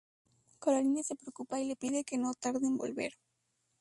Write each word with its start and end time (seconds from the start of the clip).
Caroline 0.59 1.03
se 1.03 1.13
preocupa 1.15 1.59
y 1.59 1.67
le 1.67 1.75
pide 1.75 2.03
que 2.03 2.17
no 2.17 2.33
tarde 2.33 2.65
en 2.65 2.75
volver. 2.75 3.13